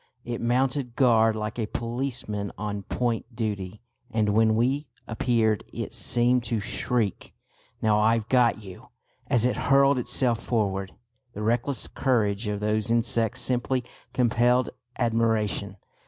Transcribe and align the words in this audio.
It 0.25 0.41
mounted 0.41 0.95
guard 0.95 1.35
like 1.35 1.59
a 1.59 1.67
policeman 1.67 2.51
on 2.57 2.81
point 2.81 3.35
duty, 3.35 3.81
and 4.09 4.29
when 4.29 4.55
we 4.55 4.89
appeared 5.07 5.63
it 5.71 5.93
seemed 5.93 6.43
to 6.45 6.59
shriek, 6.59 7.35
"Now 7.83 7.99
I've 7.99 8.27
got 8.27 8.63
you!" 8.63 8.87
as 9.27 9.45
it 9.45 9.55
hurled 9.69 9.99
itself 9.99 10.41
forward. 10.41 10.95
The 11.33 11.43
reckless 11.43 11.85
courage 11.87 12.47
of 12.47 12.61
those 12.61 12.89
insects 12.89 13.41
simply 13.41 13.83
compelled 14.11 14.71
admiration. 14.97 15.77